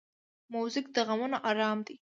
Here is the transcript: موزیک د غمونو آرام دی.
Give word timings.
موزیک 0.53 0.85
د 0.95 0.97
غمونو 1.07 1.37
آرام 1.49 1.77
دی. 1.87 1.95